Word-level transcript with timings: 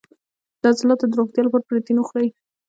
د 0.61 0.63
عضلاتو 0.71 1.05
د 1.09 1.13
روغتیا 1.19 1.41
لپاره 1.43 1.65
پروتین 1.67 1.97
وخورئ 1.99 2.27